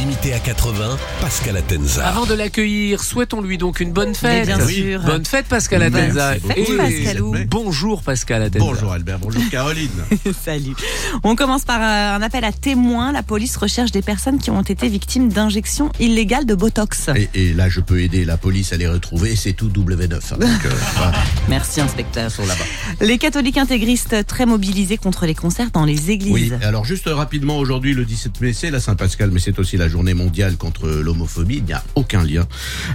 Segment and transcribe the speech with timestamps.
[0.00, 2.06] Limité à 80, Pascal Atenza.
[2.06, 4.46] Avant de l'accueillir, souhaitons-lui donc une bonne fête.
[4.46, 5.02] bien sûr.
[5.02, 6.36] Bonne fête Pascal Atenza.
[6.36, 7.34] Fête, Pascalou.
[7.46, 8.64] bonjour Pascal Atenza.
[8.64, 9.90] Bonjour Albert, bonjour Caroline.
[10.42, 10.74] Salut.
[11.22, 13.12] On commence par euh, un appel à témoins.
[13.12, 17.10] La police recherche des personnes qui ont été victimes d'injections illégales de Botox.
[17.14, 20.14] Et, et là, je peux aider la police à les retrouver, c'est tout W9.
[20.14, 20.36] hein.
[20.38, 21.12] Donc, euh, voilà,
[21.50, 22.30] Merci, inspecteur.
[22.30, 23.04] ils sont là-bas.
[23.04, 26.32] Les catholiques intégristes très mobilisés contre les concerts dans les églises.
[26.32, 29.89] Oui, alors juste rapidement, aujourd'hui, le 17 mai, c'est la Saint-Pascal, mais c'est aussi la
[29.90, 31.58] journée mondiale contre l'homophobie.
[31.58, 32.46] Il n'y a aucun lien.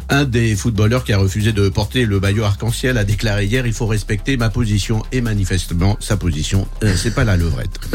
[0.10, 3.74] Un des footballeurs qui a refusé de porter le maillot arc-en-ciel a déclaré hier, il
[3.74, 5.04] faut respecter ma position.
[5.12, 7.80] Et manifestement, sa position, euh, c'est pas la levrette.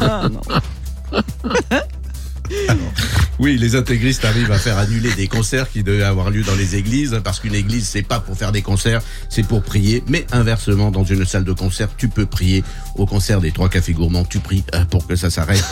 [0.00, 0.40] Non.
[3.44, 6.76] Oui, les intégristes arrivent à faire annuler des concerts qui devaient avoir lieu dans les
[6.76, 10.02] églises, parce qu'une église, c'est pas pour faire des concerts, c'est pour prier.
[10.08, 12.64] Mais inversement, dans une salle de concert, tu peux prier.
[12.96, 15.62] Au concert des trois cafés gourmands, tu pries euh, pour que ça s'arrête.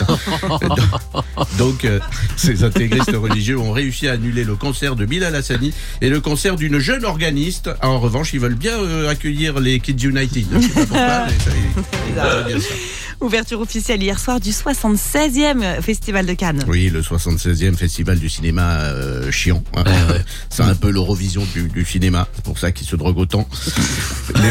[1.57, 1.99] Donc, euh,
[2.37, 6.55] ces intégristes religieux ont réussi à annuler le concert de Bilal Hassani et le concert
[6.57, 7.71] d'une jeune organiste.
[7.81, 10.45] En revanche, ils veulent bien euh, accueillir les Kids United.
[10.53, 12.73] Je sais pas pourquoi, mais ça, ils- ils veulent bien ça.
[13.21, 16.63] Ouverture officielle hier soir du 76e Festival de Cannes.
[16.67, 19.63] Oui, le 76e festival du cinéma euh, chiant.
[19.75, 19.83] hein.
[20.49, 22.27] C'est un peu l'Eurovision du, du cinéma.
[22.35, 23.47] C'est pour ça qu'il se drogue autant.
[24.35, 24.41] Les...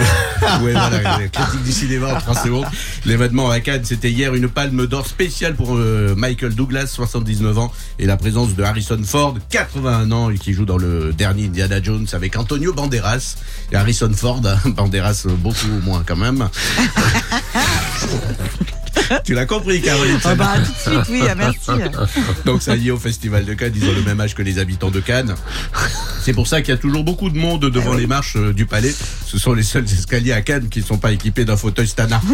[0.64, 2.66] ouais, voilà, les critiques du cinéma en 3 secondes.
[3.04, 7.72] L'événement à Cannes, c'était hier une palme d'or spéciale pour euh, Michael Douglas, 79 ans,
[7.98, 11.82] et la présence de Harrison Ford, 81 ans, et qui joue dans le dernier Indiana
[11.82, 13.36] Jones avec Antonio Banderas.
[13.70, 16.48] Et Harrison Ford, hein, Banderas beaucoup moins quand même.
[19.24, 21.70] tu l'as compris, Caroline Ah bah tout de suite, oui, ah, merci.
[22.44, 24.58] donc ça y est, au Festival de Cannes, ils ont le même âge que les
[24.58, 25.34] habitants de Cannes.
[26.22, 28.66] C'est pour ça qu'il y a toujours beaucoup de monde devant les marches euh, du
[28.66, 28.94] palais.
[29.32, 32.20] Ce sont les seuls escaliers à Cannes qui ne sont pas équipés d'un fauteuil Stana.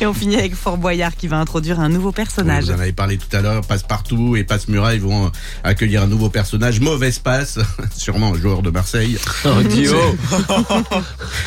[0.00, 2.66] Et on finit avec Fort Boyard qui va introduire un nouveau personnage.
[2.66, 5.32] Vous en avez parlé tout à l'heure, Passe-Partout et Passe-Murat, ils vont
[5.64, 7.58] accueillir un nouveau personnage, Mauvaise Passe,
[7.96, 9.18] sûrement un joueur de Marseille.
[9.44, 9.98] Oh, Dio.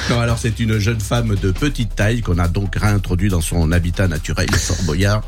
[0.09, 3.71] Non, alors c'est une jeune femme de petite taille qu'on a donc réintroduit dans son
[3.71, 5.21] habitat naturel, Fort Boyard.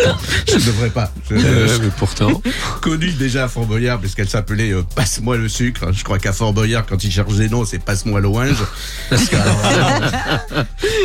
[0.48, 1.12] Je ne devrais pas.
[1.30, 2.40] Je- Euh, mais pourtant.
[2.80, 5.92] connue déjà à Fort Boyard parce qu'elle s'appelait euh, Passe-moi le sucre.
[5.92, 8.56] Je crois qu'à Fort Boyard, quand ils cherchent des noms, c'est Passe-moi l'orange.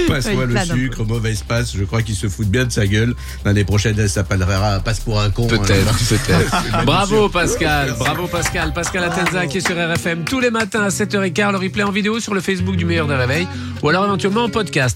[0.08, 1.76] Passe-moi le sucre, mauvaise passe.
[1.76, 3.14] Je crois qu'ils se foutent bien de sa gueule.
[3.44, 5.48] L'année prochaine, elle s'appellera Passe pour un con.
[5.48, 5.96] Peut-être, hein.
[6.10, 6.86] peut-être.
[6.86, 8.74] Bravo Pascal, bravo Pascal.
[8.74, 11.52] Pascal Atenza qui est sur RFM tous les matins à 7h15.
[11.52, 13.48] Le replay en vidéo sur le Facebook du meilleur des réveils
[13.82, 14.96] ou alors éventuellement en podcast.